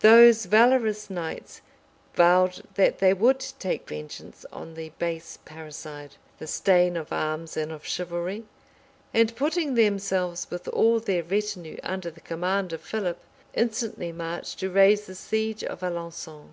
[0.00, 1.60] Those valorous knights
[2.16, 7.70] vowed that they would take vengeance on the base parricide, the stain of arms and
[7.70, 8.46] of chivalry;
[9.14, 13.18] and putting themselves, with all their retinue, under the command of Philip,
[13.54, 16.48] instantly marched to raise the siege of Alençon.